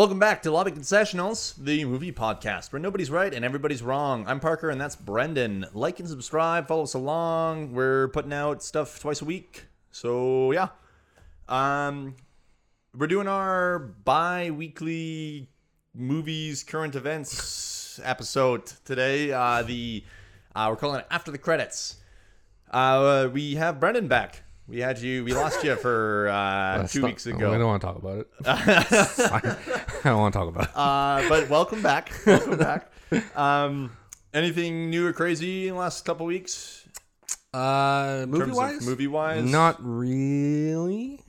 [0.00, 4.24] Welcome back to Lobby Concessionals, the movie podcast where nobody's right and everybody's wrong.
[4.26, 5.66] I'm Parker and that's Brendan.
[5.74, 7.74] Like and subscribe, follow us along.
[7.74, 9.66] We're putting out stuff twice a week.
[9.90, 10.68] So yeah.
[11.50, 12.16] Um
[12.96, 15.50] we're doing our bi-weekly
[15.94, 19.32] movies current events episode today.
[19.32, 20.02] Uh the
[20.56, 21.96] uh we're calling it after the credits.
[22.70, 24.44] Uh we have Brendan back.
[24.70, 27.52] We had you we lost you for uh two not- weeks ago.
[27.52, 28.28] I don't want to talk about it.
[28.46, 30.70] I don't want to talk about it.
[30.76, 32.12] Uh, but welcome back.
[32.24, 32.92] Welcome back.
[33.36, 33.90] Um,
[34.32, 36.86] anything new or crazy in the last couple weeks?
[37.52, 41.20] Uh, movie wise, movie wise, not really.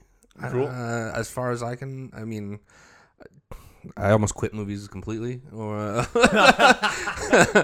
[0.52, 0.68] Cool.
[0.68, 2.60] Uh, as far as I can, I mean,
[3.98, 6.06] I almost quit movies completely, or uh,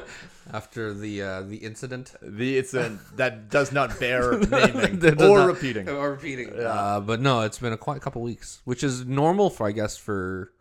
[0.53, 2.13] after the uh, the incident.
[2.21, 5.89] The it's a that does not bear naming or not- repeating.
[5.89, 6.53] or repeating.
[6.57, 9.97] Uh, but no, it's been a quite couple weeks, which is normal for I guess
[9.97, 10.51] for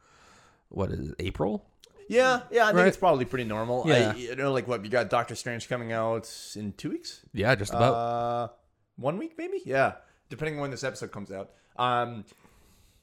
[0.68, 1.64] what is it, April.
[2.08, 2.86] Yeah, yeah, I think Right.
[2.88, 3.82] it's probably pretty normal.
[3.86, 4.12] Yeah.
[4.14, 7.20] I, you know, like what you got Doctor Strange coming out in two weeks.
[7.32, 7.94] Yeah, just about.
[7.94, 8.48] Uh,
[8.96, 9.60] one week maybe.
[9.64, 9.94] Yeah,
[10.30, 11.50] depending on when this episode comes out.
[11.76, 12.24] Um,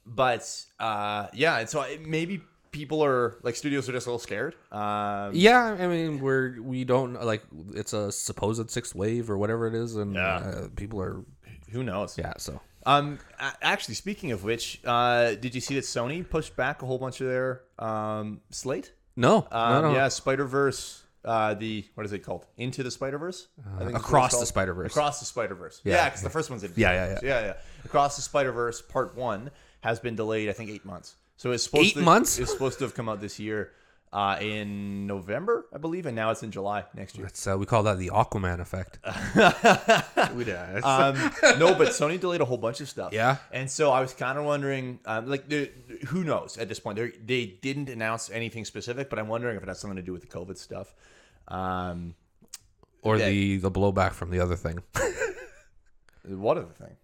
[0.06, 4.54] but uh, yeah, and so maybe people are like studios are just a little scared.
[4.72, 7.42] Um, Yeah, I mean we're we don't like
[7.74, 10.36] it's a supposed sixth wave or whatever it is, and Yeah.
[10.36, 11.24] uh, people are
[11.70, 12.18] who knows?
[12.18, 12.32] yeah.
[12.38, 13.18] So Um,
[13.62, 17.20] actually, speaking of which, uh, did you see that Sony pushed back a whole bunch
[17.20, 18.92] of their um slate?
[19.16, 19.94] no, Um, no, no.
[19.94, 21.00] yeah, Spider Verse.
[21.24, 22.44] Uh, the what is it called?
[22.58, 23.48] Into the Spider Verse.
[23.80, 24.92] Across the Spider-Verse.
[24.92, 25.80] Across the Spider Verse.
[25.82, 25.94] Yeah.
[25.94, 26.72] Yeah, because the first one's in.
[26.76, 27.18] Yeah, yeah, yeah.
[27.22, 27.52] yeah, yeah.
[27.86, 29.50] Across the Spider Verse Part One
[29.84, 30.48] has been delayed.
[30.48, 31.16] I think eight months.
[31.36, 32.38] So it's supposed Eight to, months?
[32.38, 33.72] It's supposed to have come out this year,
[34.12, 37.26] uh, in November, I believe, and now it's in July next year.
[37.26, 38.98] It's, uh, we call that the Aquaman effect.
[40.34, 40.56] we do.
[40.84, 41.16] um,
[41.58, 43.12] no, but Sony delayed a whole bunch of stuff.
[43.12, 43.38] Yeah.
[43.52, 45.70] and so I was kind of wondering, um, like, the,
[46.06, 46.96] who knows at this point?
[46.96, 50.12] They they didn't announce anything specific, but I'm wondering if it has something to do
[50.12, 50.94] with the COVID stuff.
[51.48, 52.14] Um,
[53.02, 53.28] or yeah.
[53.28, 54.78] the the blowback from the other thing.
[56.24, 56.96] what other thing?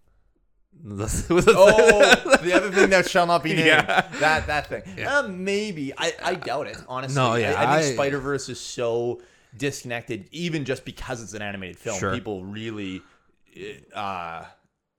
[0.83, 3.67] Oh, the other thing that shall not be named.
[3.67, 4.07] Yeah.
[4.19, 4.83] That that thing.
[5.05, 6.77] Uh, maybe I, I doubt it.
[6.87, 9.21] Honestly, No, yeah, I, I think I- Spider Verse is so
[9.55, 11.99] disconnected, even just because it's an animated film.
[11.99, 12.13] Sure.
[12.13, 13.01] People really
[13.95, 14.45] uh,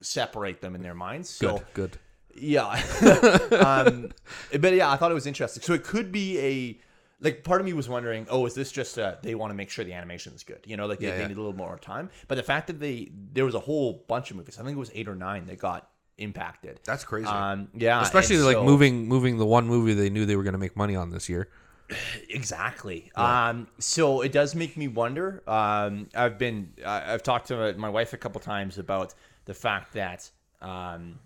[0.01, 1.29] separate them in their minds.
[1.29, 1.97] So, good, good.
[2.35, 2.67] Yeah.
[3.59, 4.11] um,
[4.59, 5.63] but yeah, I thought it was interesting.
[5.63, 6.79] So it could be a
[7.23, 9.69] like part of me was wondering, oh, is this just uh they want to make
[9.69, 10.59] sure the animation is good?
[10.65, 12.09] You know, like they, Yeah, they need a little more time.
[12.27, 14.79] But the fact that they there was a whole bunch of movies, I think it
[14.79, 16.79] was eight or nine that got impacted.
[16.85, 17.25] That's crazy.
[17.27, 20.53] Um, yeah, Especially like so- moving moving the one movie they knew they were going
[20.53, 21.49] to make money on this year.
[22.29, 23.11] Exactly.
[23.15, 25.43] Um, so it does make me wonder.
[25.47, 29.13] Um, I've been, I- I've talked to my wife a couple times about
[29.45, 30.29] the fact that
[30.61, 31.19] um,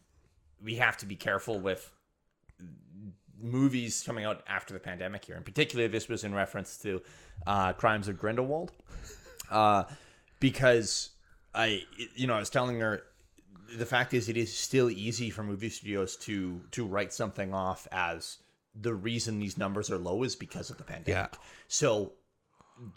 [0.62, 1.90] we have to be careful with
[3.42, 5.36] movies coming out after the pandemic here.
[5.36, 7.02] In particular, this was in reference to
[7.46, 8.72] uh, Crimes of Grindelwald,
[9.52, 9.84] uh,
[10.40, 11.10] because
[11.54, 11.84] I,
[12.16, 13.04] you know, I was telling her
[13.76, 17.88] the fact is it is still easy for movie studios to to write something off
[17.92, 18.38] as
[18.80, 21.32] the reason these numbers are low is because of the pandemic.
[21.34, 21.40] Yeah.
[21.68, 22.14] So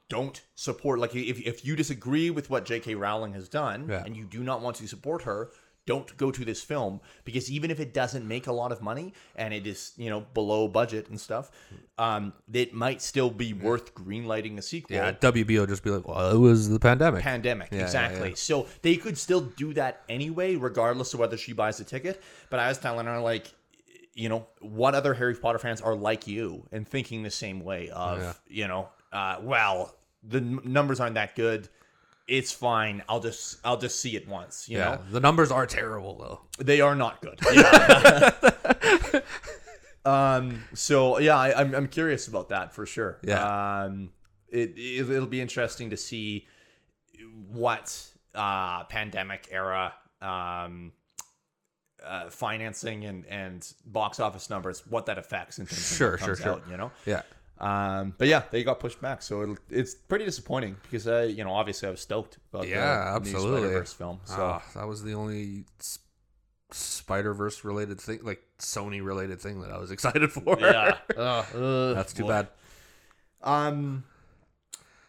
[0.08, 2.94] don't support like if if you disagree with what J.K.
[2.94, 4.02] Rowling has done Yeah.
[4.04, 5.50] and you do not want to support her,
[5.86, 9.12] don't go to this film because even if it doesn't make a lot of money
[9.34, 11.50] and it is you know below budget and stuff,
[11.98, 16.30] um, it might still be worth greenlighting a sequel Yeah, WBO just be like, well,
[16.30, 17.22] it was the pandemic.
[17.22, 18.34] pandemic yeah, exactly yeah.
[18.36, 22.60] so they could still do that anyway regardless of whether she buys a ticket but
[22.60, 23.52] i was telling her like
[24.14, 27.88] you know what other harry potter fans are like you and thinking the same way
[27.90, 28.32] of Yeah.
[28.48, 31.68] you know uh, well the n- numbers aren't that good
[32.30, 35.66] it's fine i'll just i'll just see it once you yeah, know the numbers are
[35.66, 36.64] terrible though.
[36.64, 38.30] they are not good Yeah.
[40.04, 43.82] um so yeah I, I'm, I'm curious about that for sure Yeah.
[43.84, 44.10] um
[44.48, 46.46] it, it it'll be interesting to see
[47.52, 49.92] what uh pandemic era
[50.22, 50.92] um
[52.06, 56.52] uh, financing and and box office numbers what that affects in terms Sure, sure, sure.
[56.52, 57.22] out, you know Yeah,
[57.60, 61.44] um but yeah they got pushed back so it'll, it's pretty disappointing because uh you
[61.44, 63.60] know obviously i was stoked about yeah, the, absolutely.
[63.60, 65.64] Spider-Verse film so Ah, that was the only
[66.72, 70.56] Spider Verse related thing, like Sony related thing that I was excited for.
[70.60, 72.28] yeah Uh, that's too boy.
[72.28, 72.48] bad.
[73.42, 74.04] Um,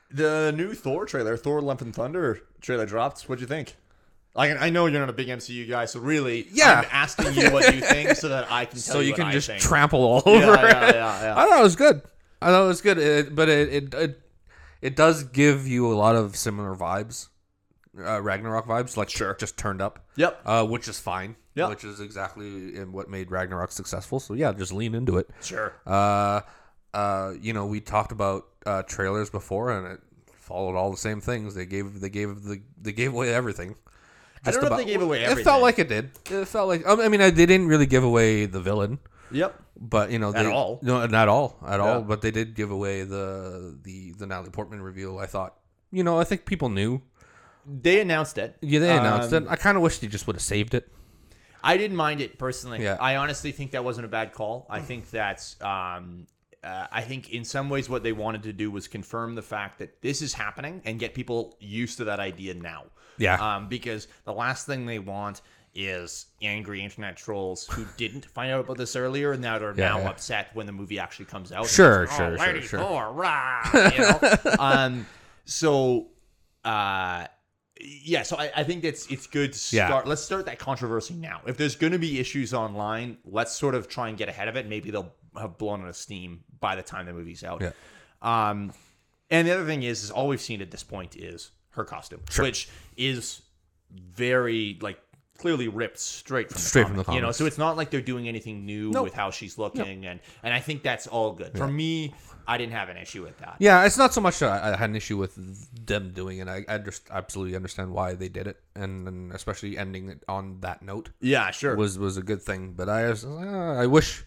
[0.09, 3.23] the new Thor trailer, Thor: Love and Thunder trailer dropped.
[3.29, 3.75] What'd you think?
[4.33, 6.79] Like, I know you're not a big MCU guy, so really, Yeah.
[6.79, 9.27] I'm asking you what you think so that I can tell So you what can
[9.27, 9.61] I just think.
[9.61, 10.95] trample all over yeah, it.
[10.95, 11.33] yeah, yeah.
[11.37, 12.01] I thought it was good.
[12.41, 14.21] I know it was good, it, but it, it it
[14.81, 17.27] it does give you a lot of similar vibes,
[17.99, 19.35] uh, Ragnarok vibes, like Sure.
[19.35, 20.41] just turned up, Yep.
[20.45, 21.35] uh, which is fine.
[21.53, 21.67] Yeah.
[21.67, 24.21] which is exactly what made Ragnarok successful.
[24.21, 25.29] So yeah, just lean into it.
[25.41, 25.73] Sure.
[25.85, 26.39] Uh,
[26.93, 29.99] uh, you know, we talked about uh, trailers before, and it
[30.31, 31.53] followed all the same things.
[31.53, 33.75] They gave they gave the they gave away everything.
[34.45, 36.11] I don't know if they gave away It felt like it did.
[36.31, 38.99] It felt like I mean, I- they didn't really give away the villain,
[39.33, 39.61] Yep.
[39.79, 40.79] but you know, At they, all.
[40.81, 41.85] No, not all, at Yeah.
[41.95, 42.01] all.
[42.01, 45.17] But they did give away the the the Natalie Portman reveal.
[45.19, 45.55] I thought,
[45.91, 47.01] you know, I think people knew.
[47.65, 48.57] They announced it.
[48.61, 49.49] Yeah, they announced Um, it.
[49.49, 50.91] I kind of wish they just would have saved it.
[51.63, 52.81] I didn't mind it personally.
[52.81, 52.97] Yeah.
[52.99, 54.65] I honestly think that wasn't a bad call.
[54.69, 55.61] I think that's.
[55.61, 56.25] um,
[56.63, 59.79] uh, I think in some ways what they wanted to do was confirm the fact
[59.79, 62.83] that this is happening and get people used to that idea now.
[63.17, 63.35] Yeah.
[63.55, 65.41] Um, because the last thing they want
[65.73, 69.89] is angry internet trolls who didn't find out about this earlier and that are Yeah,
[69.89, 70.09] now yeah.
[70.09, 71.67] upset when the movie actually comes out.
[71.67, 72.79] Sure, It's, sure, oh, sure, sure.
[72.79, 74.19] Thor, rah, you know?
[74.59, 75.05] um,
[75.45, 76.07] so,
[76.65, 77.25] uh,
[77.79, 79.87] yeah, so I, I think it's it's good to Yeah.
[79.87, 80.07] start.
[80.07, 81.41] Let's start that controversy now.
[81.47, 84.55] If there's going to be issues online, let's sort of try and get ahead of
[84.55, 84.67] it.
[84.67, 87.61] Maybe they'll have blown out of steam by the time the movie's out.
[87.61, 87.71] Yeah.
[88.21, 88.73] Um,
[89.31, 92.19] and the other thing is, is all we've seen at this point is her costume,
[92.37, 93.41] which is
[93.89, 94.99] very like
[95.37, 97.89] clearly ripped straight from the Straight from comic, the You know, so it's not like
[97.89, 99.05] they're doing anything new Nope.
[99.05, 101.57] with how she's looking, and and I think that's all good.
[101.57, 102.13] For me,
[102.47, 103.55] I didn't have an issue with that.
[103.59, 105.35] Yeah, it's not so much that I I had an issue with
[105.85, 106.47] them doing it.
[106.47, 110.59] I, I just absolutely understand why they did it, and, and especially ending it on
[110.61, 111.75] that note Yeah, sure.
[111.75, 112.73] was was a good thing.
[112.73, 114.23] But I was, uh, I wish,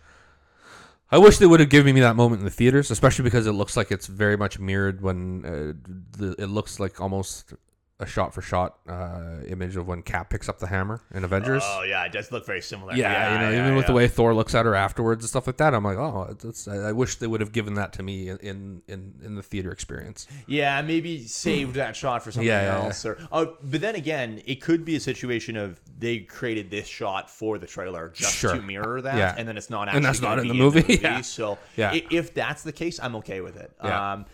[1.10, 3.52] I wish they would have given me that moment in the theaters, especially because it
[3.52, 5.72] looks like it's very much mirrored when uh,
[6.18, 7.54] the, it looks like almost
[8.00, 11.62] a shot for shot uh, image of when Cap picks up the hammer in Avengers.
[11.64, 12.92] oh yeah, it does look very similar.
[12.94, 15.46] yeah, you know, yeah, even with the way Thor looks at her afterwards and stuff
[15.46, 18.02] like that, I'm like, oh, it's, I I wish they would have given that to
[18.02, 20.26] me in in, in, in the theater experience.
[20.48, 23.04] Yeah, maybe saved that shot for something Yeah, yeah, else.
[23.06, 27.30] Or, oh, but then again, it could be a situation of they created this shot
[27.30, 28.56] for the trailer just Sure.
[28.56, 29.34] to mirror that, Yeah.
[29.38, 31.20] and then it's not actually And that's not in the movie, yeah.
[31.20, 31.94] So Yeah.
[32.10, 33.70] if that's the case, I'm okay with it.
[33.84, 34.12] Yeah.
[34.14, 34.26] Um,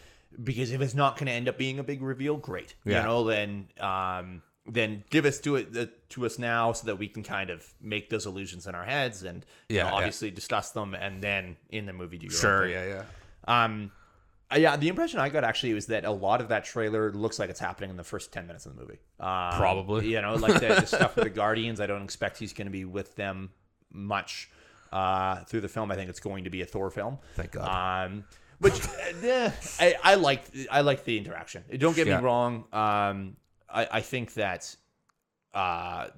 [0.43, 2.75] because if it's not going to end up being a big reveal, great.
[2.85, 3.01] Yeah.
[3.01, 6.97] You know, then um, then give us to it uh, to us now so that
[6.97, 9.95] we can kind of make those illusions in our heads and you Yeah, know, yeah.
[9.97, 13.65] obviously discuss them, and then in the movie do your Sure, yeah, yeah.
[13.65, 13.91] Um,
[14.53, 17.39] uh, yeah, the impression I got actually was that a lot of that trailer looks
[17.39, 18.99] like it's happening in the first ten minutes of the movie.
[19.21, 20.09] Um, Probably.
[20.09, 21.81] you know, like the, the stuff with the Guardians.
[21.81, 23.51] I don't expect he's going to be with them
[23.93, 24.51] much
[24.93, 25.91] uh, through the film.
[25.93, 27.19] I think it's going to be a Thor film.
[27.37, 28.07] Thank God.
[28.07, 28.25] Um,
[28.61, 30.45] which uh, eh, I, I like.
[30.71, 31.65] I like the interaction.
[31.79, 32.19] Don't get Yeah.
[32.19, 32.65] me wrong.
[32.73, 33.37] Um,
[33.69, 34.75] I, I think that
[35.55, 36.09] uh,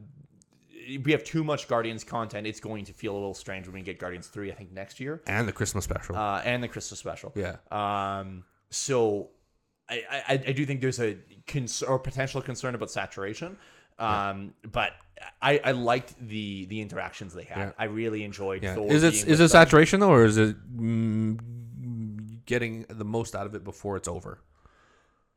[1.05, 2.47] we have too much Guardians content.
[2.47, 4.51] It's going to feel a little strange when we get Guardians three.
[4.51, 6.17] I think next year and the Christmas special.
[6.17, 7.33] uh, and the Christmas special.
[7.35, 7.57] yeah.
[7.71, 9.31] Um, so
[9.89, 11.17] I, I, I do think there's a
[11.47, 13.57] cons- or potential concern about saturation.
[13.99, 14.93] Um, but
[15.41, 17.59] I, I liked the the interactions they had.
[17.59, 17.73] Yeah.
[17.79, 18.63] I really enjoyed.
[18.65, 18.75] Yeah.
[18.75, 21.39] Thor Is it is it saturation though, or is it mm,
[22.53, 24.39] getting the most out of it before it's over?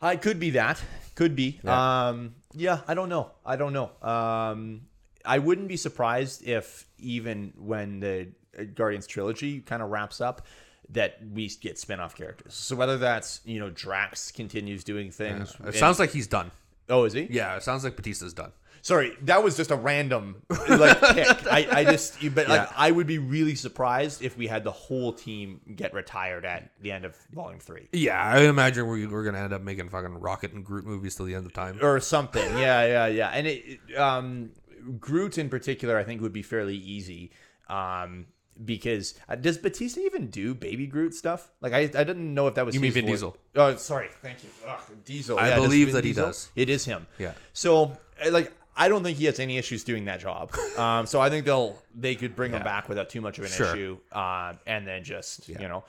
[0.01, 0.81] I could be that.
[1.15, 1.61] Could be.
[1.63, 2.07] Yeah.
[2.09, 3.31] Um, yeah, I don't know.
[3.45, 3.89] I don't know.
[4.01, 4.81] Um,
[5.23, 8.27] I wouldn't be surprised if even when the
[8.59, 10.45] uh, Guardians trilogy kind of wraps up,
[10.89, 12.53] that we get spin-off characters.
[12.53, 15.53] So whether that's you know Drax continues doing things.
[15.53, 16.51] It and- sounds like he's done.
[16.89, 17.27] Oh, is he?
[17.31, 18.51] Yeah, it sounds like Bautista's done.
[18.85, 21.27] Sorry, that was just a random like pick.
[21.51, 22.71] I, I just, but like, Yeah.
[22.77, 26.91] I would be really surprised if we had the whole team get retired at the
[26.91, 30.53] end of Volume Three Yeah, I imagine we, we're gonna end up making fucking Rocket
[30.53, 31.79] and Groot movies till the end of time.
[31.81, 32.45] or something.
[32.59, 33.29] Yeah, yeah, yeah.
[33.29, 34.51] And it, um,
[34.99, 37.31] Groot in particular, I think would be fairly easy.
[37.67, 38.27] Um,
[38.63, 41.49] because uh, does Bautista even do Baby Groot stuff?
[41.59, 43.13] Like I, I didn't know if that was You mean Vin voice.
[43.13, 43.37] Diesel?
[43.55, 44.49] Oh, sorry, thank you.
[44.67, 45.39] Ugh, Diesel.
[45.39, 46.51] I Yeah, believe that he does.
[46.55, 47.07] It is him.
[47.17, 47.33] Yeah.
[47.53, 48.53] So uh, like.
[48.77, 50.51] I don't think he has any issues doing that job.
[50.77, 53.51] Um, so I think they'll they could bring him back without too much of an
[53.51, 53.73] Sure.
[53.73, 55.61] issue, uh, and then just Yeah.
[55.61, 55.83] you know,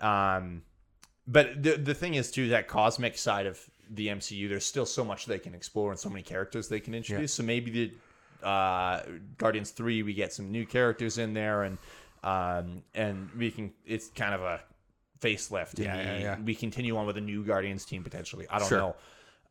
[0.00, 0.62] um,
[1.26, 4.48] but the the thing is too that cosmic side of the MCU.
[4.48, 7.32] There's still so much they can explore and so many characters they can introduce.
[7.32, 7.70] So maybe
[8.42, 9.02] the uh,
[9.38, 11.78] Guardians three we get some new characters in there and
[12.22, 13.72] um, and we can.
[13.86, 14.60] It's kind of a
[15.20, 15.78] facelift.
[15.78, 16.36] Yeah, and yeah, we, yeah.
[16.44, 18.46] we continue on with a new Guardians team potentially.
[18.50, 18.78] I don't Sure.
[18.78, 18.96] know.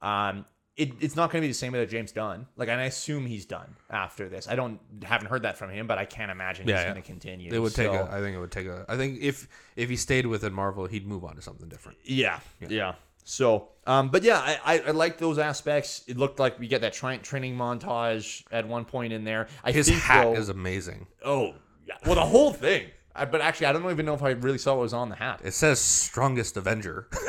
[0.08, 0.46] Um,
[0.77, 2.48] it, it's not going to be the same without James Gunn.
[2.58, 4.48] Like, and I assume he's done after this.
[4.50, 6.91] I don't haven't heard that from him, but I can't imagine Yeah, he's yeah.
[6.91, 7.53] going to continue.
[7.53, 8.10] It would take So- a.
[8.12, 8.86] I think it would take a.
[8.89, 11.98] I think if if he stayed within Marvel, he'd move on to something different.
[12.03, 12.96] Yeah, yeah.
[13.27, 16.03] So, um, but yeah, I, I, I like those aspects.
[16.08, 19.48] It looked like we get that tra- training montage at one point in there.
[19.63, 21.08] I His think hat though- is amazing.
[21.24, 21.55] oh,
[21.88, 21.96] yeah.
[22.05, 22.88] Well, the whole thing.
[23.15, 25.15] I, but actually, I don't even know if I really saw what was on the
[25.15, 25.39] hat.
[25.44, 27.08] It says strongest Avenger.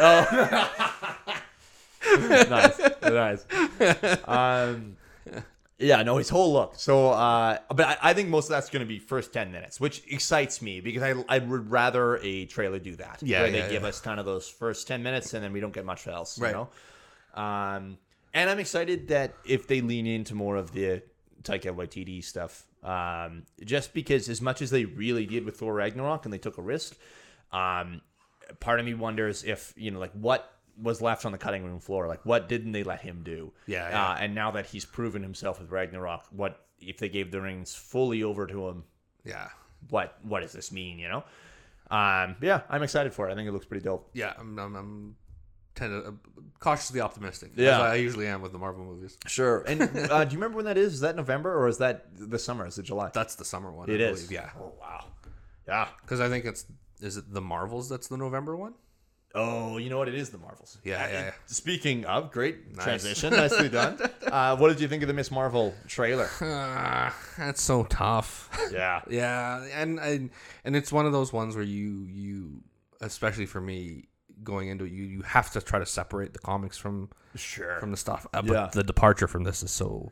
[2.50, 4.28] nice, nice.
[4.28, 4.96] Um,
[5.78, 6.74] Yeah, no, his whole look.
[6.76, 9.78] So, uh, but I, I think most of that's going to be first ten minutes,
[9.78, 13.18] which excites me because I I would rather a trailer do that.
[13.22, 13.88] Yeah, where yeah, they give yeah.
[13.88, 16.38] us kind of those first ten minutes and then we don't get much else.
[16.38, 16.50] Right.
[16.50, 16.68] You
[17.34, 17.42] know.
[17.42, 17.98] Um,
[18.32, 21.02] and I'm excited that if they lean into more of the
[21.42, 26.24] Taika Waititi stuff, um, just because as much as they really did with Thor Ragnarok
[26.24, 26.96] and they took a risk,
[27.52, 28.00] um,
[28.60, 31.80] part of me wonders if you know like what was left on the cutting room
[31.80, 34.08] floor like what didn't they let him do Yeah, yeah.
[34.10, 37.74] Uh, and now that he's proven himself with ragnarok what if they gave the rings
[37.74, 38.84] fully over to him
[39.24, 39.48] Yeah.
[39.88, 41.24] what what does this mean you know
[41.90, 44.74] um yeah i'm excited for it i think it looks pretty dope Yeah, I'm, I'm,
[44.76, 45.16] I'm
[45.76, 46.12] tend to, uh,
[46.58, 47.52] cautiously optimistic.
[47.54, 47.76] Yeah.
[47.76, 49.16] as I usually am with the Marvel movies.
[49.26, 52.06] sure and uh, do you remember when that is is that november or is that
[52.14, 53.88] the summer is it july That's the summer one.
[53.90, 54.22] It I is.
[54.24, 55.04] believe, Yeah, oh wow
[55.68, 56.64] yeah because I think it's
[57.00, 58.74] is it the Marvels that's the November one.
[59.38, 60.08] Oh, you know what?
[60.08, 60.78] It is the Marvels.
[60.82, 61.30] Yeah, Uh, yeah, yeah.
[61.44, 62.84] Speaking of, great Nice.
[62.84, 63.32] transition.
[63.34, 63.98] Nicely done.
[64.26, 65.30] Uh, what did you think of the Ms.
[65.30, 66.28] Marvel trailer?
[66.40, 68.50] Uh, that's so tough.
[68.72, 69.00] Yeah.
[69.08, 70.30] yeah, and, and
[70.64, 72.62] and it's one of those ones where you you
[73.00, 74.08] especially for me
[74.42, 77.78] going into it, you you have to try to separate the comics from Sure.
[77.78, 78.26] from the stuff.
[78.34, 78.70] Uh, but Yeah.
[78.72, 80.10] the departure from this is so.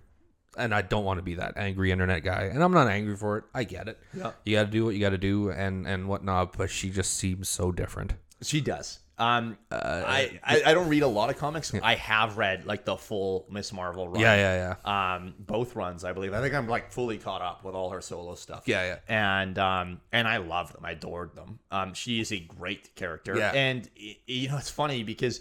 [0.57, 3.39] And I don't want to be that angry internet guy, and I'm not angry for
[3.39, 3.45] it.
[3.53, 3.99] I get it.
[4.17, 4.31] Yeah.
[4.45, 6.57] You got to do what you got to do, and and whatnot.
[6.57, 8.15] But she just seems so different.
[8.43, 9.01] She does.
[9.17, 11.73] Um, Uh, I, I I don't read a lot of comics.
[11.83, 13.73] I have read like the full Ms.
[13.73, 14.21] Marvel run.
[14.21, 15.15] Yeah, yeah, yeah.
[15.17, 16.35] Um, both runs, I believe.
[16.35, 18.65] I think I'm like fully caught up with all her solo stuff.
[18.67, 18.99] Yeah, yeah.
[19.09, 20.85] And um, and I love them.
[20.85, 21.61] I adored them.
[21.71, 23.37] Um, she is a great character.
[23.37, 23.53] Yeah.
[23.53, 25.41] And you know, it's funny because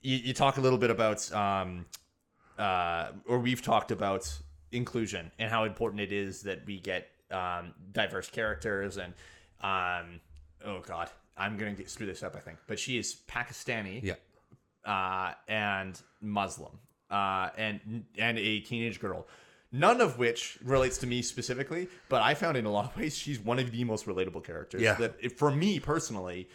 [0.00, 1.86] you, you talk a little bit about um,
[2.58, 4.32] uh, or we've talked about
[4.70, 9.14] inclusion and how important it is that we get um, diverse characters and
[9.62, 10.20] um,
[10.64, 12.36] oh god, I'm gonna get screw this up.
[12.36, 14.14] I think, but she is Pakistani Yeah.
[14.84, 16.78] uh, and Muslim,
[17.10, 19.26] uh, and and a teenage girl.
[19.72, 23.16] None of which relates to me specifically, but I found in a lot of ways
[23.16, 24.80] she's one of the most relatable characters.
[24.82, 24.94] Yeah.
[24.94, 26.48] That for me personally,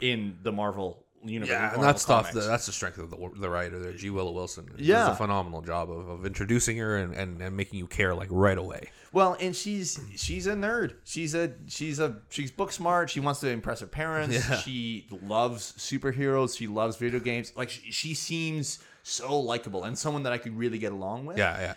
[0.00, 2.32] in the Marvel universe, Yeah, Marvel and that's stuff.
[2.32, 4.10] That, that's the strength of the, the writer there, G.
[4.10, 4.66] Willow Wilson.
[4.76, 5.12] Does Yeah.
[5.12, 8.58] a phenomenal job of, of introducing her and, and, and making you care like right
[8.58, 8.90] away.
[9.12, 10.94] Well, and she's she's a nerd.
[11.04, 13.10] She's a she's a she's book smart.
[13.10, 14.34] She wants to impress her parents.
[14.34, 14.56] Yeah.
[14.56, 16.56] She loves superheroes.
[16.58, 17.52] She loves video games.
[17.56, 21.38] Like she, she seems so likable and someone that I could really get along with.
[21.38, 21.74] Yeah, yeah.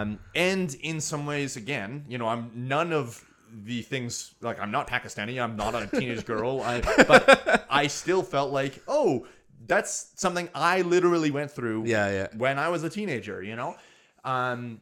[0.00, 4.70] Um, and in some ways, again, you know, I'm none of the things like I'm
[4.70, 5.42] not Pakistani.
[5.42, 6.60] I'm not a teenage girl.
[6.62, 9.26] I, but I still felt like, oh,
[9.66, 11.84] that's something I literally went through.
[11.86, 12.28] Yeah, yeah.
[12.36, 13.76] When I was a teenager, you know,
[14.24, 14.80] um,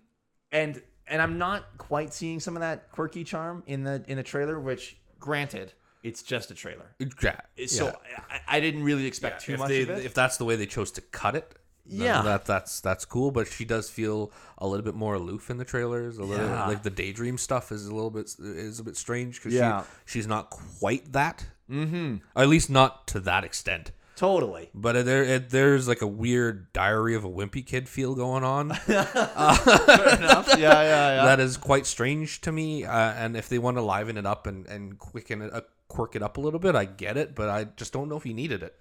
[0.53, 4.23] and and I'm not quite seeing some of that quirky charm in the in the
[4.23, 4.59] trailer.
[4.61, 6.95] Which, granted, it's just a trailer.
[7.23, 7.41] Yeah.
[7.67, 8.23] So yeah.
[8.31, 11.01] I, I didn't really expect too much they, if that's the way they chose to
[11.01, 11.55] cut it,
[11.89, 12.23] Yeah.
[12.23, 13.31] that that's that's cool.
[13.31, 16.19] But she does feel a little bit more aloof in the trailers.
[16.19, 16.67] A little Yeah.
[16.67, 19.83] like the daydream stuff is a little bit is a bit strange because Yeah.
[20.05, 21.47] she, she's not quite that.
[21.71, 22.17] Mm-hmm.
[22.37, 23.91] At least not to that extent.
[24.15, 24.71] totally.
[24.73, 28.71] But there, it, there's like a weird Diary of a Wimpy Kid feel going on
[28.89, 29.67] Enough.
[29.67, 31.25] Yeah, yeah, yeah.
[31.25, 32.85] that is quite strange to me.
[32.85, 36.17] Uh, and if they want to liven it up and and quicken it, uh, quirk
[36.17, 37.35] it up a little bit, I get it.
[37.35, 38.75] But I just don't know if you needed it.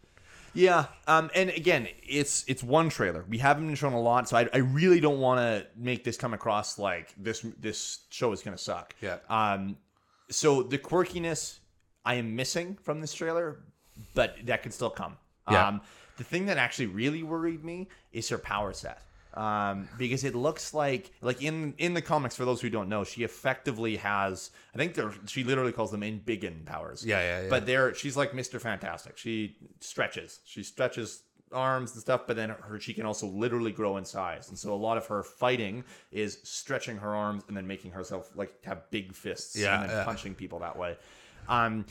[0.55, 3.25] Yeah, um, and again, it's it's one trailer.
[3.27, 6.17] We haven't been shown a lot, so I, I really don't want to make this
[6.17, 8.95] come across like this this show is gonna suck.
[9.01, 9.17] Yeah.
[9.29, 9.77] Um,
[10.29, 11.59] so the quirkiness
[12.05, 13.59] I am missing from this trailer,
[14.13, 15.17] but that could still come.
[15.51, 15.67] Yeah.
[15.67, 15.81] Um,
[16.17, 19.01] the thing that actually really worried me is her power set.
[19.35, 23.03] Um, because it looks like like in in the comics for those who don't know,
[23.03, 27.05] she effectively has I think they're she literally calls them in embiggen powers.
[27.05, 27.49] Yeah, yeah, yeah.
[27.49, 28.61] But they're she's like Mr.
[28.61, 29.17] Fantastic.
[29.17, 30.39] She stretches.
[30.45, 34.47] She stretches arms and stuff, but then her she can also literally grow in size.
[34.47, 38.29] And so a lot of her fighting is stretching her arms and then making herself
[38.35, 40.03] like have big fists Yeah, and then yeah.
[40.05, 40.97] punching people that way.
[41.49, 41.85] Um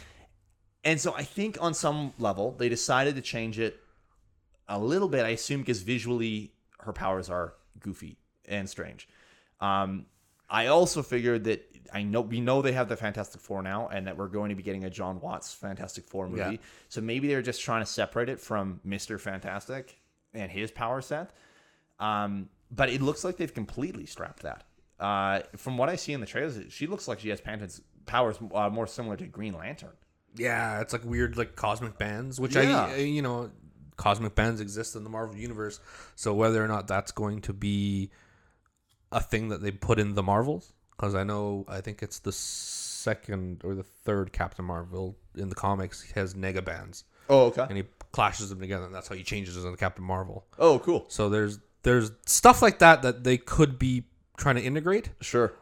[0.82, 3.80] and so I think on some level they decided to change it
[4.66, 6.52] a little bit, I assume because visually
[6.84, 9.08] her powers are goofy and strange.
[9.60, 10.06] Um,
[10.48, 14.06] I also figured that I know we know they have the Fantastic Four now, and
[14.06, 16.40] that we're going to be getting a Jon Watts Fantastic Four movie.
[16.52, 16.56] Yeah.
[16.88, 20.00] So maybe they're just trying to separate it from Mister Fantastic
[20.32, 21.30] and his power set.
[21.98, 24.64] Um, but it looks like they've completely strapped that.
[24.98, 28.38] Uh, from what I see in the trailers, she looks like she has Pantons powers
[28.54, 29.96] uh, more similar to Green Lantern.
[30.36, 32.86] Yeah, it's like weird, like cosmic bands, which Yeah.
[32.86, 33.50] I, you know,
[33.96, 35.80] cosmic bands exist in the Marvel universe.
[36.16, 38.10] So whether or not that's going to be
[39.12, 42.32] a thing that they put in the Marvels, because I know, I think it's the
[42.32, 47.66] second or the third Captain Marvel in the comics has nega bands, Oh, okay.
[47.68, 50.46] and he clashes them together, and that's how he changes into Captain Marvel.
[50.58, 51.04] Oh, cool.
[51.08, 54.04] So there's there's stuff like that that they could be
[54.36, 55.10] trying to integrate.
[55.20, 55.52] Sure.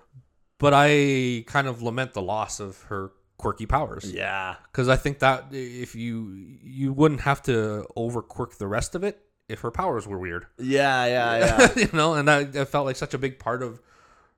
[0.58, 3.10] But I kind of lament the loss of her
[3.42, 4.54] quirky powers Yeah.
[4.70, 9.02] because I think that if you you wouldn't have to over quirk the rest of
[9.02, 10.46] it if her powers were weird.
[10.58, 11.38] Yeah, yeah,
[11.76, 11.82] yeah.
[11.82, 13.80] you know, and that, that felt like such a big part of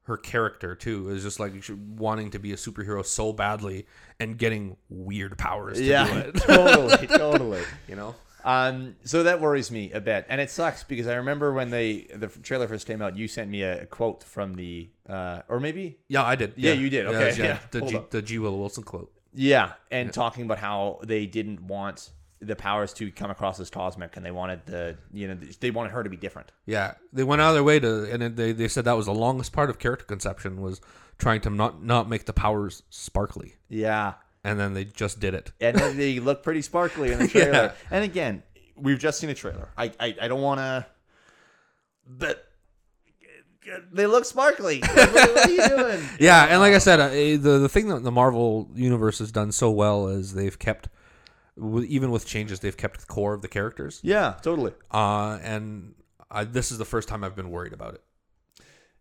[0.04, 1.10] her character too.
[1.10, 1.52] Is just like
[1.96, 3.86] wanting to be a superhero so badly
[4.18, 6.34] and getting weird powers to do yeah, it.
[6.36, 7.62] totally, totally.
[7.86, 8.14] You know.
[8.44, 12.06] Um, so that worries me a bit, and it sucks because I remember when they
[12.14, 15.98] the trailer first came out, you sent me a quote from the, uh, or maybe
[16.08, 16.52] Yeah, I did.
[16.56, 17.06] Yeah, you did.
[17.06, 17.58] Okay, it was, yeah.
[17.70, 18.10] The Hold G, up.
[18.10, 18.38] the G.
[18.38, 19.10] Willow Wilson quote.
[19.32, 22.10] yeah, and talking about how they didn't want
[22.40, 25.92] the powers to come across as cosmic, and they wanted the, you know, they wanted
[25.92, 26.52] her to be different.
[26.66, 29.06] Yeah, they went out of their way to, and then they, they said that was
[29.06, 30.82] the longest part of character conception was
[31.16, 35.50] trying to not not make the powers sparkly, Yeah, and then they just did it.
[35.60, 37.52] and then they look pretty sparkly in the trailer.
[37.52, 37.72] Yeah.
[37.90, 38.42] And again,
[38.76, 39.68] we've just seen a trailer.
[39.76, 40.86] I I, I don't want to,
[42.06, 42.46] but
[43.92, 44.80] they look sparkly.
[44.80, 46.02] what, what are you doing?
[46.20, 49.52] Yeah, and like I said, uh, the the thing that the Marvel universe has done
[49.52, 50.88] so well is they've kept,
[51.56, 54.00] even with changes, they've kept the core of the characters.
[54.02, 54.72] Yeah, totally.
[54.90, 55.94] Uh, and
[56.30, 58.02] I, this is the first time I've been worried about it.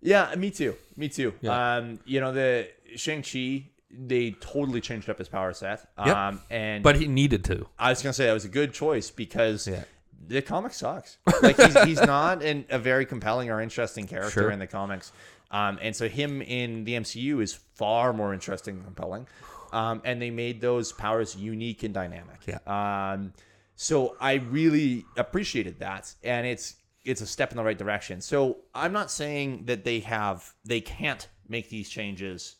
[0.01, 0.75] Yeah, me too.
[0.97, 1.33] Me too.
[1.41, 1.75] Yeah.
[1.77, 5.87] Um, you know, the Shang-Chi, they totally changed up his power set.
[6.05, 6.15] Yep.
[6.15, 7.67] Um, and But he needed to.
[7.77, 9.83] I was gonna say that was a good choice because Yeah.
[10.27, 11.17] the comic sucks.
[11.41, 14.51] Like he's, he's not an, a very compelling or interesting character Sure.
[14.51, 15.11] in the comics.
[15.51, 19.27] Um, and so him in the MCU is far more interesting and compelling.
[19.71, 22.39] Um, and they made those powers unique and dynamic.
[22.47, 22.59] Yeah.
[23.13, 23.33] Um,
[23.75, 28.21] so I really appreciated that, and it's it's a step in the right direction.
[28.21, 32.55] So I'm not saying that they have they can't make these changes,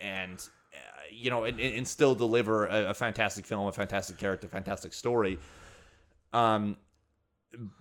[0.00, 0.38] and
[0.74, 0.78] uh,
[1.10, 5.38] you know, and, and still deliver a, a fantastic film, a fantastic character, fantastic story.
[6.32, 6.76] Um,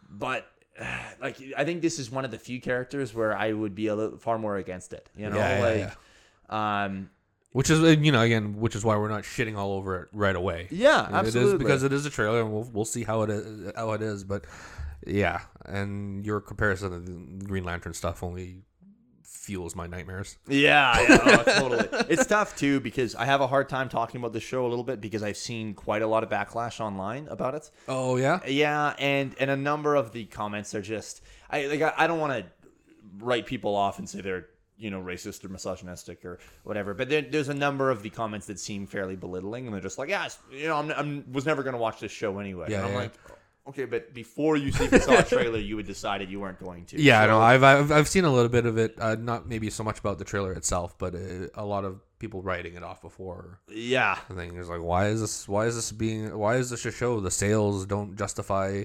[0.09, 0.47] but
[1.21, 3.95] like I think this is one of the few characters where I would be a
[3.95, 5.09] little far more against it.
[5.15, 5.97] You know, Yeah, yeah, like
[6.49, 7.09] um,
[7.51, 10.35] Which is, you know, again, which is why we're not shitting all over it right
[10.35, 10.67] away.
[10.71, 11.53] yeah, absolutely.
[11.53, 14.01] is because it is a trailer, and we'll we'll see how it is, how it
[14.01, 14.23] is.
[14.23, 14.45] But
[15.05, 18.63] yeah, and your comparison of the Green Lantern stuff only
[19.47, 20.37] fuels my nightmares.
[20.49, 22.05] Yeah, yeah oh, totally.
[22.09, 24.83] It's tough too because I have a hard time talking about the show a little
[24.83, 27.71] bit because I've seen quite a lot of backlash online about it.
[27.87, 31.93] Oh yeah, Yeah, and and a number of the comments are just I like I,
[31.97, 32.45] I don't want to
[33.23, 37.21] write people off and say they're you know racist or misogynistic or whatever, but there,
[37.21, 40.27] there's a number of the comments that seem fairly belittling, and they're just like, yeah,
[40.51, 42.67] you know, I'm, I'm was never going to watch this show anyway.
[42.69, 42.99] Yeah, and I'm yeah.
[42.99, 43.13] like.
[43.69, 47.01] Okay, but before you even saw a trailer, you had decided you weren't going to.
[47.01, 47.21] yeah.
[47.21, 47.41] I So- know.
[47.41, 48.95] I've, I've I've seen a little bit of it.
[48.99, 52.41] Uh, not maybe so much about the trailer itself, but uh, a lot of people
[52.41, 53.59] writing it off before.
[53.69, 55.47] Yeah, I think it's like, why is this?
[55.47, 56.35] Why is this being?
[56.37, 57.19] Why is this a show?
[57.19, 58.83] The sales don't justify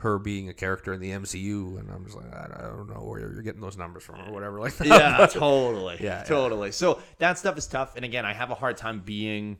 [0.00, 3.02] her being a character in the MCU, and I'm just like, I, I don't know
[3.02, 4.86] where you're getting those numbers from or whatever like that.
[4.86, 5.96] yeah, totally.
[6.00, 6.22] Yeah, yeah.
[6.24, 6.70] totally.
[6.70, 7.96] So that stuff is tough.
[7.96, 9.58] And again, I have a hard time being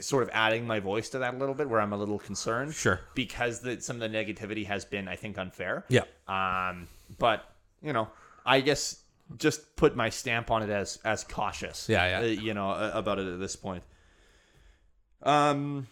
[0.00, 2.74] sort of adding my voice to that a little bit, where I'm a little concerned.
[2.74, 3.00] Sure.
[3.14, 5.84] Because the, some of the negativity has been, I think, unfair.
[5.88, 6.02] Yeah.
[6.26, 7.44] Um, but
[7.82, 8.08] you know,
[8.44, 9.02] I guess
[9.36, 11.88] just put my stamp on it as as cautious.
[11.88, 12.26] Yeah, yeah.
[12.26, 13.82] uh, you know, uh, about it at this point.
[15.22, 15.88] Um,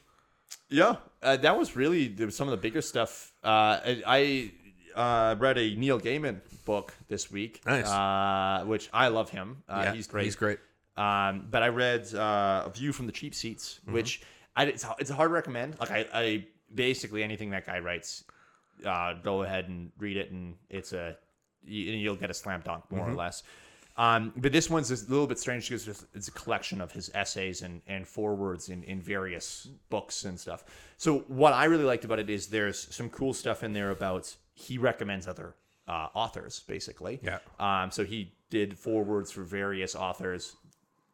[0.69, 3.33] yeah, uh, that was really some of the bigger stuff.
[3.43, 4.03] Uh, I,
[4.97, 7.61] I uh, read a Neil Gaiman book this week.
[7.67, 7.87] Nice.
[7.87, 9.63] Uh, which I love him.
[9.69, 10.25] Uh, Yeah, he's great.
[10.25, 10.59] He's great.
[10.97, 13.93] Um, but I read uh, A View from the Cheap Seats, Mm-hmm.
[13.95, 14.23] which
[14.57, 15.79] I, it's, it's hard recommend.
[15.79, 18.25] Like I, I basically anything that guy writes,
[18.85, 21.17] uh, go ahead and read it, and it's a
[21.65, 23.13] and you'll get a slam dunk more Mm-hmm.
[23.13, 23.43] or less.
[23.99, 27.11] Um, but this one's a little bit strange because it's- it's a collection of his
[27.15, 30.65] essays and, and forewords in, in various books and stuff.
[30.99, 34.37] So what I really liked about it is there's some cool stuff in there about
[34.53, 35.55] he recommends other
[35.89, 37.21] uh, authors basically.
[37.23, 37.39] Yeah.
[37.59, 40.57] Um, so he did forewords for various authors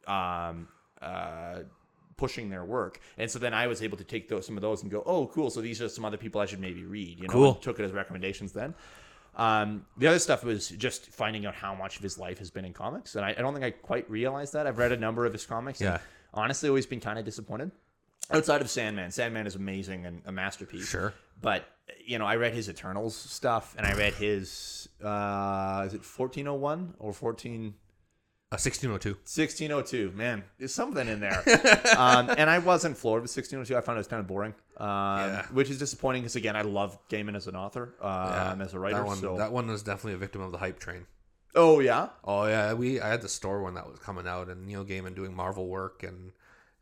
[0.07, 0.67] um,
[1.01, 1.59] uh,
[2.17, 2.99] pushing their work.
[3.17, 5.27] And so then I was able to take those some of those and go, oh,
[5.27, 5.49] cool.
[5.49, 7.19] So these are some other people I should maybe read.
[7.19, 7.55] You know, Cool.
[7.55, 8.73] took it as recommendations then.
[9.35, 12.65] Um, the other stuff was just finding out how much of his life has been
[12.65, 14.67] in comics, and I, I don't think I quite realized that.
[14.67, 15.81] I've read a number of his comics.
[15.81, 15.97] Yeah.
[16.35, 17.71] honestly, always been kind of disappointed.
[18.31, 20.87] Outside of Sandman, Sandman is amazing and a masterpiece.
[20.87, 21.13] Sure.
[21.41, 21.65] But
[22.05, 26.47] you know, I read his Eternals stuff, and I read his uh, is it fourteen
[26.47, 27.73] oh one or fourteen?
[28.53, 29.09] Uh, 1602.
[29.25, 31.41] 1602 man there's something in there
[31.97, 34.87] um, and i wasn't floored with 1602 i found it was kind of boring um,
[34.87, 35.45] Yeah.
[35.51, 38.97] which is disappointing because again i love gaiman as an author um, as a writer
[38.97, 41.07] That one, so that one was definitely a victim of the hype train.
[41.55, 44.65] oh yeah Oh yeah, we I had the store when that was coming out, and
[44.67, 46.31] Neil Gaiman doing Marvel work, and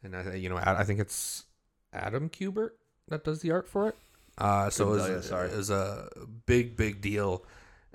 [0.03, 1.45] and I, you know I, I think it's
[1.93, 2.71] Adam Kubert
[3.07, 3.95] that does the art for it.
[4.37, 5.49] Uh, so it was, you, sorry.
[5.49, 6.09] it was a
[6.45, 7.45] big big deal,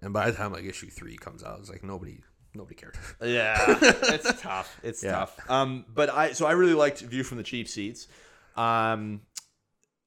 [0.00, 2.20] and by the time like issue three comes out, it's like nobody
[2.56, 2.96] nobody cared.
[3.22, 4.78] Yeah, it's tough.
[4.82, 5.12] It's Yeah.
[5.12, 5.50] tough.
[5.50, 8.08] Um, but I so I really liked View from the Cheap Seats.
[8.56, 9.20] Um,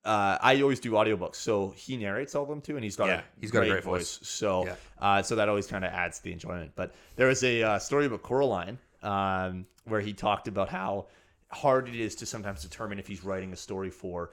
[0.05, 3.07] uh, I always do audiobooks, so he narrates all of them too, and he's got
[3.07, 4.19] Yeah, a he's got a great voice.
[4.23, 4.75] So, Yeah.
[4.99, 6.71] uh, so that always kind of adds to the enjoyment.
[6.75, 11.07] But there was a uh, story about Coraline um, where he talked about how
[11.51, 14.31] hard it is to sometimes determine if he's writing a story for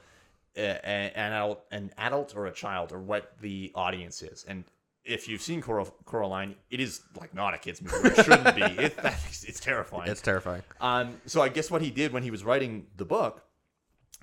[0.54, 4.64] an adult, an adult or a child, or what the audience is, and.
[5.06, 8.08] If you've seen Cor- Coraline, it is like not a kids movie.
[8.08, 8.62] It shouldn't be.
[8.62, 10.10] It, it's terrifying.
[10.10, 10.62] It's terrifying.
[10.80, 13.42] Um, so I guess what he did when he was writing the book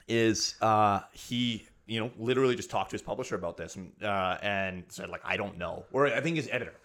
[0.08, 4.38] is uh, he, you know, literally just talked to his publisher about this and, uh,
[4.42, 6.76] and said like, I don't know, or I think his editor,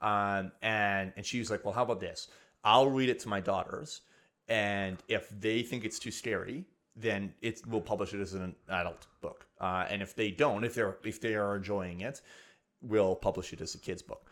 [0.00, 2.28] um, and and she was like, well, how about this?
[2.64, 4.02] I'll read it to my daughters,
[4.48, 6.64] and if they think it's too scary,
[6.96, 9.46] then it we'll publish it as an adult book.
[9.60, 12.20] Uh, and if they don't, if they're if they are enjoying it,
[12.82, 14.30] we'll publish it as a kids book.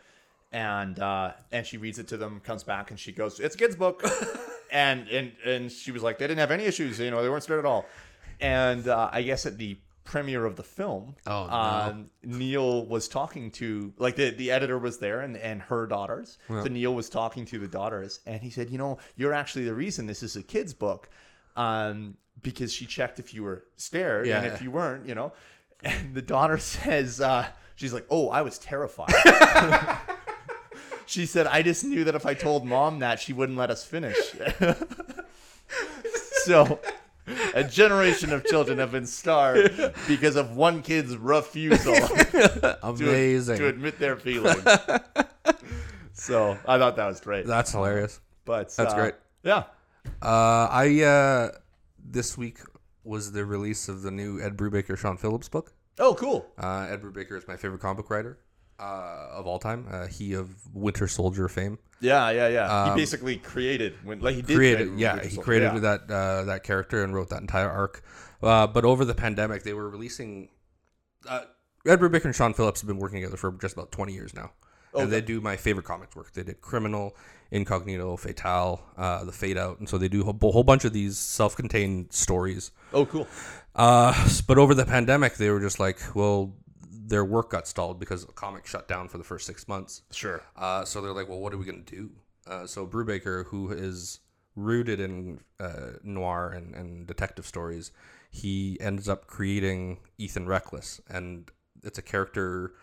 [0.51, 3.57] And uh, and she reads it to them, comes back, and she goes, "It's a
[3.57, 4.01] kids book."
[4.71, 7.43] and and and she was like, "They didn't have any issues, you know, they weren't
[7.43, 7.85] scared at all."
[8.39, 11.51] And uh, I guess at the premiere of the film, Oh, no.
[11.53, 16.37] um, Neil was talking to like the the editor was there and and her daughters.
[16.47, 19.73] So Neil was talking to the daughters, and he said, "You know, you're actually the
[19.75, 21.09] reason this is a kids book."
[21.57, 24.53] Um, because she checked if you were scared and Yeah.
[24.53, 25.33] if you weren't, you know.
[25.83, 29.13] And the daughter says, uh, she's like, "Oh, I was terrified."
[31.05, 33.85] she said, "I just knew that if I told mom that, she wouldn't let us
[33.85, 34.17] finish."
[36.43, 36.79] so,
[37.53, 43.57] a generation of children have been starved because of one kid's refusal to, Amazing.
[43.57, 44.63] to admit their feelings.
[46.13, 47.45] so, I thought that was great.
[47.45, 48.19] That's hilarious.
[48.43, 49.13] But That's uh, great.
[49.43, 49.63] Yeah.
[50.21, 51.51] Uh, I uh,
[52.03, 52.59] this week
[53.03, 55.73] was the release of the new Ed Brubaker Sean Phillips book.
[55.99, 56.45] Oh, cool.
[56.57, 58.37] Uh, Ed Brubaker is my favorite comic book writer
[58.79, 59.87] uh, of all time.
[59.89, 61.79] Uh, he of Winter Soldier fame.
[61.99, 62.83] Yeah, yeah, yeah.
[62.85, 65.45] he Um, basically created when like he did created create yeah Winter he Soldier.
[65.45, 65.79] created Yeah.
[65.79, 68.03] that uh, that character and wrote that entire arc
[68.43, 70.49] uh, but over the pandemic they were releasing
[71.27, 71.41] uh,
[71.87, 74.51] Ed Brubaker and Sean Phillips have been working together for just about 20 years now
[74.93, 77.15] and they do my favorite comics work they did Criminal
[77.49, 80.93] Incognito Fatale, uh, The Fade Out and so they do a whole whole bunch of
[80.93, 83.27] these self-contained stories Oh, cool.
[83.77, 84.13] Uh,
[84.47, 86.53] but over the pandemic they were just like well
[86.91, 90.41] their work got stalled because comics shut down for the first six months Sure.
[90.57, 92.09] uh, so they're like, well, what are we going to do?
[92.45, 94.19] Uh, so Brubaker, who is
[94.57, 97.91] rooted in uh, noir and, and detective stories,
[98.29, 100.99] he ends up creating Ethan Reckless.
[101.09, 101.49] And
[101.83, 102.73] it's a character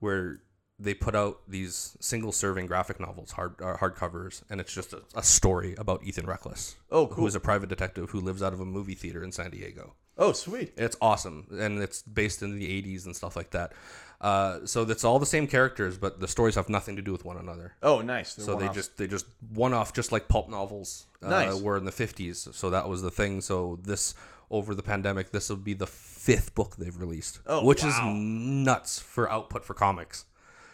[0.00, 0.42] where
[0.78, 5.02] they put out these single serving graphic novels, hard uh, hardcovers, and it's just a,
[5.14, 6.76] a story about Ethan Reckless.
[6.90, 7.26] Oh, cool.
[7.26, 9.94] is a private detective who lives out of a movie theater in San Diego.
[10.18, 10.72] Oh, sweet.
[10.76, 13.72] It's awesome, and it's based in the '80s and stuff like that.
[14.20, 17.24] Uh, so it's all the same characters, but the stories have nothing to do with
[17.24, 17.72] one another.
[17.82, 18.34] Oh, nice.
[18.34, 18.74] They're So they one-offs.
[18.76, 21.60] just they just one off, just like pulp novels uh, Nice.
[21.60, 22.46] were in the fifties.
[22.52, 23.40] So that was the thing.
[23.40, 24.14] So this
[24.50, 27.88] over the pandemic, this will be the fifth book they've released, Oh, which wow.
[27.88, 30.26] is nuts for output for comics.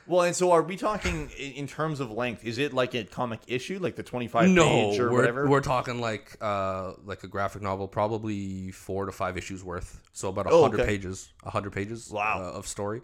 [0.08, 2.44] Well, and so are we talking in terms of length?
[2.44, 5.48] Is it like a comic issue, like the twenty-five No, page or we're, whatever?
[5.48, 10.00] we're talking like uh like a graphic novel, probably four to five issues worth.
[10.12, 10.90] So about a Oh, hundred okay.
[10.96, 12.40] pages, a hundred pages Wow.
[12.42, 13.02] uh, of story.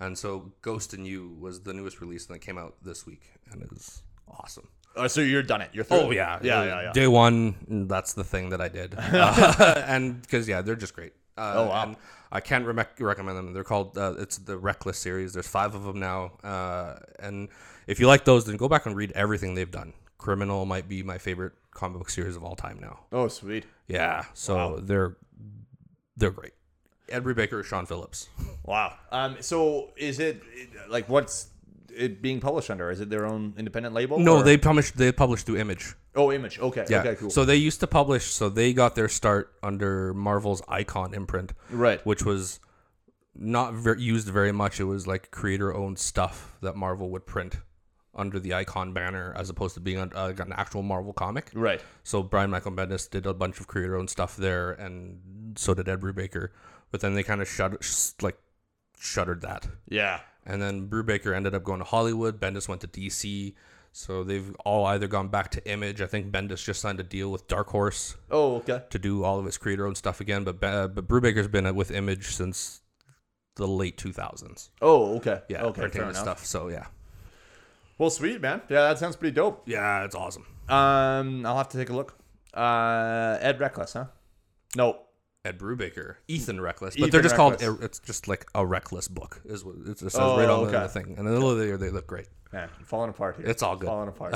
[0.00, 3.62] And so Ghost in You was the newest release that came out this week, and
[3.62, 4.68] it is awesome.
[4.94, 5.70] Oh, so you're done it.
[5.72, 5.96] You're through.
[5.98, 6.92] Oh yeah, yeah, Uh, yeah, yeah.
[6.92, 11.14] Day one, that's the thing that I did, uh, and because yeah, they're just great.
[11.36, 11.96] Uh, Oh, wow.
[12.30, 13.52] I can't re- recommend them.
[13.52, 15.32] They're called uh, it's the Reckless series.
[15.34, 17.48] There's five of them now, uh, and
[17.86, 19.92] if you like those, then go back and read everything they've done.
[20.18, 23.00] Criminal might be my favorite comic book series of all time now.
[23.12, 23.64] Oh, sweet.
[23.86, 25.16] Yeah, so they're
[26.16, 26.52] they're great.
[27.08, 28.28] Ed Brubaker, Sean Phillips.
[28.64, 28.94] Wow.
[29.10, 29.36] Um.
[29.40, 30.42] So is it
[30.88, 31.48] like what's
[31.96, 32.90] it being published under?
[32.90, 34.18] Is it their own independent label?
[34.18, 35.94] No, or- they published they published through Image.
[36.14, 36.58] Oh, Image.
[36.58, 36.84] Okay.
[36.90, 37.00] Yeah.
[37.00, 37.14] Okay.
[37.16, 37.30] Cool.
[37.30, 38.26] So they used to publish.
[38.26, 41.52] So they got their start under Marvel's Icon imprint.
[41.70, 42.04] right.
[42.06, 42.60] which was
[43.34, 44.78] not ver- used very much.
[44.80, 47.56] It was like creator owned stuff that Marvel would print
[48.14, 51.50] under the Icon banner as opposed to being on, uh, an actual Marvel comic.
[51.54, 51.82] Right.
[52.02, 55.88] So Brian Michael Bendis did a bunch of creator owned stuff there, and so did
[55.88, 56.48] Ed Brubaker.
[56.90, 57.72] But then they kind of shut
[58.20, 58.36] like
[59.00, 59.66] shuttered that.
[59.88, 60.20] Yeah.
[60.44, 62.40] And then Brubaker ended up going to Hollywood.
[62.40, 63.54] Bendis went to DC.
[63.92, 66.00] So they've all either gone back to Image.
[66.00, 68.82] I think Bendis just signed a deal with Dark Horse Oh, okay.
[68.90, 70.44] to do all of his creator owned stuff again.
[70.44, 72.80] But uh, but Brubaker's been with Image since
[73.56, 74.70] the late 2000s.
[74.80, 75.42] Oh, okay.
[75.48, 75.82] Yeah, Okay.
[75.82, 76.22] printing Fair enough.
[76.22, 76.46] stuff.
[76.46, 76.86] So yeah,
[77.98, 78.62] Well, sweet man.
[78.70, 79.68] Yeah, that sounds pretty dope.
[79.68, 80.46] yeah, it's awesome.
[80.70, 82.16] Um, I'll have to take a look.
[82.54, 84.06] Uh, Ed Reckless, huh?
[84.74, 85.00] No.
[85.44, 87.56] Ed Brubaker, Ethan Reckless, but Ethan they're just called.
[87.60, 89.40] It's just like a reckless book.
[89.44, 90.82] Is what it says Oh, right on the, okay.
[90.84, 92.28] the thing, and they look they look great.
[92.52, 93.46] Man, I'm falling apart here.
[93.46, 93.86] It's all good.
[93.88, 94.34] Falling apart.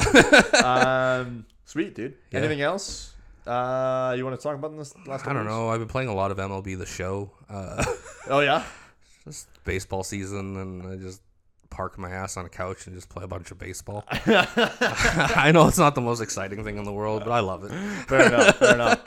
[0.64, 2.14] um, sweet, dude.
[2.32, 2.40] Yeah.
[2.40, 3.14] Anything else?
[3.46, 5.20] Uh, you want to talk about in this last?
[5.20, 5.50] I couple don't weeks?
[5.54, 5.68] know.
[5.68, 7.30] I've been playing a lot of MLB The Show.
[7.48, 7.84] Uh,
[8.28, 8.64] Oh yeah.
[9.24, 11.22] just baseball season, and I just
[11.70, 14.04] park my ass on a couch and just play a bunch of baseball.
[14.10, 17.70] I know it's not the most exciting thing in the world, but I love it.
[18.08, 18.56] Fair enough.
[18.56, 19.04] Fair enough.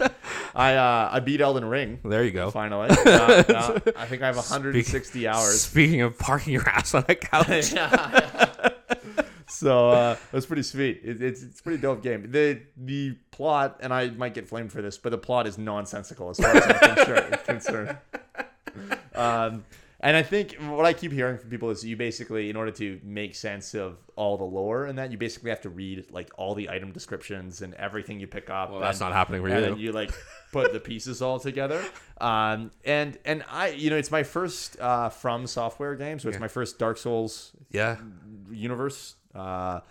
[0.55, 2.51] I uh, I beat Elden Ring There you go.
[2.51, 2.89] finally.
[2.89, 2.93] Uh,
[3.49, 5.61] uh, I think I have 160 hours.
[5.61, 7.73] Speaking of parking your ass on a couch,
[9.47, 11.01] so uh, it was pretty sweet.
[11.03, 12.31] It, it's it's a pretty dope game.
[12.31, 16.29] The the plot, and I might get flamed for this, but the plot is nonsensical
[16.29, 17.39] as far as I'm concerned.
[17.45, 17.97] concerned.
[19.15, 19.63] Um,
[20.01, 22.99] and I think what I keep hearing from people is you basically, in order to
[23.03, 26.55] make sense of all the lore and that, you basically have to read like all
[26.55, 28.71] the item descriptions and everything you pick up.
[28.71, 29.61] well, that's and- not happening for and you.
[29.71, 30.11] then you like
[30.53, 31.83] put the pieces all together.
[32.21, 36.41] Um, and and I, you know, it's my first uh, FromSoftware game, so it's Yeah.
[36.41, 37.97] my first Dark Souls Yeah,
[38.51, 39.15] universe.
[39.35, 39.81] Uh,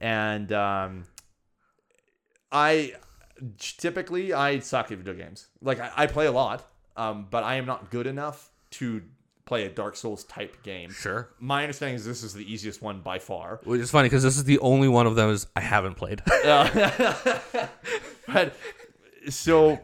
[0.00, 1.04] and um,
[2.50, 2.94] I
[3.58, 5.48] typically I suck at video games.
[5.62, 9.02] Like I, I play a lot, um, but I am not good enough to
[9.50, 10.90] play a Dark Souls type game.
[10.92, 11.28] sure.
[11.40, 13.60] My understanding is this is the easiest one by far.
[13.64, 16.22] Which is funny because this is the only one of them is I haven't played.
[18.26, 18.54] but
[19.28, 19.78] so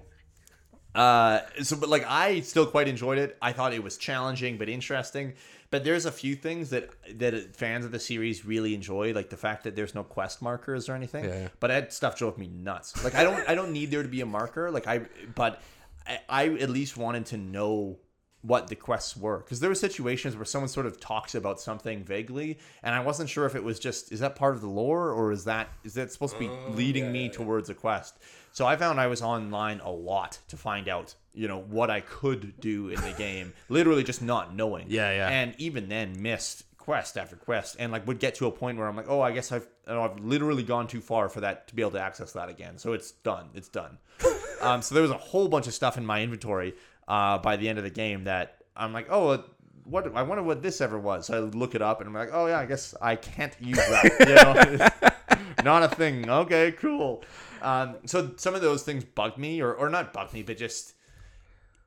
[0.95, 4.67] uh so but like i still quite enjoyed it i thought it was challenging but
[4.69, 5.35] interesting
[5.71, 9.37] but there's a few things that that fans of the series really enjoy like the
[9.37, 11.49] fact that there's no quest markers or anything Yeah.
[11.61, 14.23] but that stuff drove me nuts like i don't i don't need there to be
[14.23, 15.01] a marker like i
[15.35, 15.61] but
[16.07, 17.99] i, I at least wanted to know
[18.47, 19.39] what the quests were.
[19.39, 23.29] Because there were situations where someone sort of talks about something vaguely and i wasn't
[23.29, 25.95] sure if it was just is that part of the lore or is that is
[25.95, 28.19] that supposed to be leading me towards a quest?
[28.53, 32.01] So i found i was online a lot to find out you know what i
[32.01, 34.87] could do in the game literally just not knowing.
[34.89, 35.29] Yeah, yeah.
[35.29, 38.87] and even then missed quest after quest and like would get to a point where
[38.87, 41.67] i'm like oh i guess i've you know, i've literally gone too far for that
[41.69, 42.79] to be able to access that again.
[42.79, 43.49] So it's done.
[43.55, 43.99] It's done.
[44.63, 46.75] Um, so there was a whole bunch of stuff in my inventory
[47.09, 49.45] uh, by the end of the game that I'm like, oh,
[49.85, 50.15] what?
[50.17, 51.27] I wonder what this ever was.
[51.27, 53.77] So I look it up and I'm like, oh yeah, I guess I can't use
[53.77, 54.91] that.
[55.29, 56.29] You know, not a thing.
[56.29, 57.23] Okay, cool.
[57.63, 60.95] Um, so some of those things bug me, or or not bug me, but just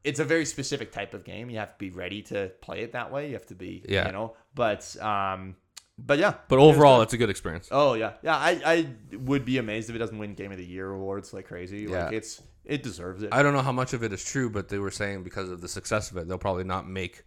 [0.03, 1.49] it's a very specific type of game.
[1.49, 3.27] You have to be ready to play it that way.
[3.27, 4.07] You have to be, Yeah.
[4.07, 4.35] you know.
[4.55, 5.55] But um,
[5.97, 6.35] but yeah.
[6.47, 7.67] But overall, it's a good experience.
[7.69, 8.37] Oh yeah, yeah.
[8.37, 11.47] I, I would be amazed if it doesn't win Game of the Year awards like
[11.47, 11.85] crazy.
[11.87, 12.17] Like Yeah.
[12.17, 13.29] it's it deserves it.
[13.33, 15.61] I don't know how much of it is true, but they were saying because of
[15.61, 17.23] the success of it, they'll probably not make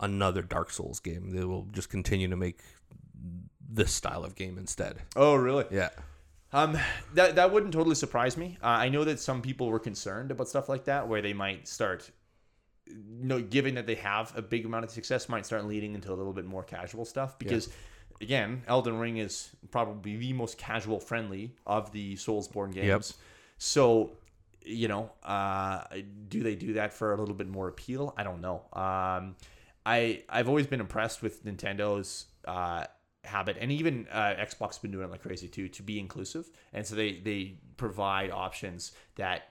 [0.00, 1.30] another Dark Souls game.
[1.30, 2.60] They will just continue to make
[3.72, 4.98] this style of game instead.
[5.16, 5.64] oh really?
[5.70, 5.90] Yeah.
[6.52, 6.76] Um,
[7.14, 8.58] that that wouldn't totally surprise me.
[8.62, 11.68] Uh, I know that some people were concerned about stuff like that, where they might
[11.68, 12.10] start,
[12.86, 16.12] you know, given that they have a big amount of success, might start leading into
[16.12, 17.38] a little bit more casual stuff.
[17.38, 17.68] Because,
[18.20, 22.86] again, Elden Ring is probably the most casual friendly of the Soulsborne games.
[22.86, 23.02] Yep.
[23.58, 24.10] So,
[24.62, 25.84] you know, uh,
[26.28, 28.14] do they do that for a little bit more appeal?
[28.16, 28.62] I don't know.
[28.72, 29.36] Um,
[29.86, 32.84] I I've always been impressed with Nintendo's uh,
[33.24, 36.50] habit, and even uh, Xbox has been doing it like crazy too, to be inclusive,
[36.72, 39.48] and so they they provide options that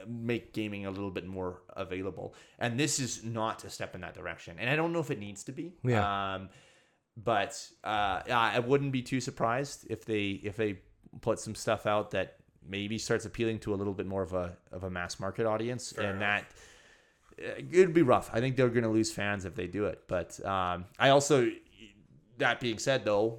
[0.00, 2.34] uh, make gaming a little bit more available.
[2.58, 5.18] And this is not a step in that direction, and I don't know if it
[5.18, 5.74] needs to be.
[5.82, 6.34] Yeah.
[6.34, 6.48] Um,
[7.16, 10.78] but uh, I wouldn't be too surprised if they if they
[11.20, 14.56] put some stuff out that maybe starts appealing to a little bit more of a
[14.70, 16.44] of a mass market audience, and that
[17.38, 18.30] uh, it'd be rough.
[18.32, 20.02] I think they're going to lose fans if they do it.
[20.06, 21.50] But um, I also,
[22.38, 23.38] that being said, though,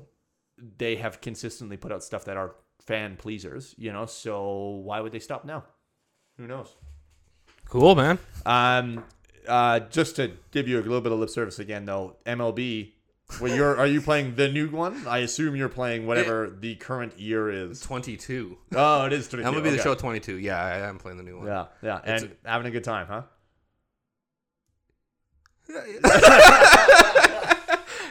[0.78, 3.76] they have consistently put out stuff that are fan pleasers.
[3.78, 5.64] You know, so why would they stop now?
[6.38, 6.76] Who knows?
[7.66, 8.20] Cool, man.
[8.46, 9.04] Um,
[9.48, 12.92] uh, just to give you a little bit of lip service again, though, MLB.
[13.42, 15.06] Well, you're are you playing the new one?
[15.08, 17.82] I assume you're playing whatever the current year is.
[17.82, 18.58] 22.
[18.76, 19.48] Oh, it is 22.
[19.48, 20.38] I'm going to be the show 22.
[20.38, 21.48] Yeah, I am playing the new one.
[21.48, 23.22] Yeah, yeah, and It's having a good time, huh?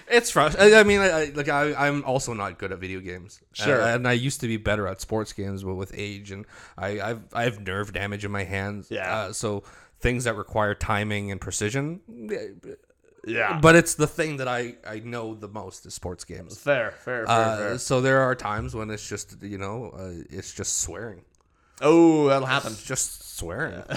[0.09, 0.75] It's frustrating.
[0.79, 3.41] I mean, I, I- like I, I'm also not good at video games.
[3.55, 3.81] Sure.
[3.81, 6.45] and, and I used to be better at sports games, but with age and
[6.77, 8.89] I, I've I have nerve damage in my hands.
[8.91, 9.11] Yeah.
[9.11, 9.63] Uh, so
[10.01, 12.01] things that require timing and precision.
[13.27, 16.59] Yeah, But it's the thing that I I know the most is sports games.
[16.59, 17.79] fair, fair, fair, Uh, fair.
[17.79, 21.23] so there are times when it's just you know uh, it's just swearing,
[21.81, 22.73] Oh, that'll happen.
[22.73, 23.83] it's just swearing.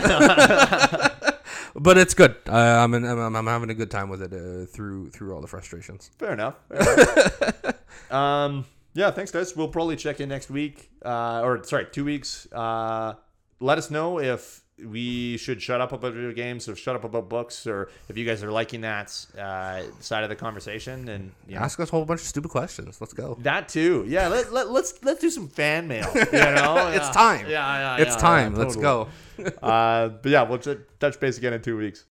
[1.75, 2.35] but it's good.
[2.47, 5.41] Uh, I'm, in, I'm I'm having a good time with it uh, through through all
[5.41, 6.09] the frustrations.
[6.17, 6.55] Fair enough.
[6.69, 8.11] Fair enough.
[8.11, 9.55] um, yeah, thanks, guys.
[9.55, 12.47] We'll probably check in next week, uh, or sorry, two weeks.
[12.51, 13.13] Uh,
[13.59, 17.29] let us know if we should shut up about video games or shut up about
[17.29, 19.07] books, or if you guys are liking that
[19.39, 22.51] uh, side of the conversation, and you know, Ask us a whole bunch of stupid
[22.51, 22.99] questions.
[22.99, 23.37] Let's go.
[23.41, 24.03] that too.
[24.07, 26.09] Yeah, let, let, let's let's do some fan mail.
[26.13, 27.11] You know, It's Yeah.
[27.11, 27.45] time.
[27.49, 28.53] Yeah, yeah, It's yeah, time.
[28.53, 29.07] yeah, Let's go.
[29.63, 30.59] uh, but yeah, we'll
[30.99, 32.05] touch base again in two weeks.